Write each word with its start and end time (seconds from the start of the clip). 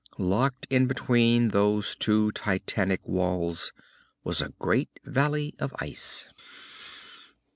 Locked 0.17 0.65
in 0.71 0.87
between 0.87 1.49
those 1.49 1.95
two 1.95 2.31
titanic 2.31 3.07
walls 3.07 3.71
was 4.23 4.41
a 4.41 4.49
great 4.57 4.89
valley 5.05 5.53
of 5.59 5.75
ice. 5.79 6.27